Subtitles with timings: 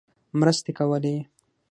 [0.39, 1.15] مرستې کولې.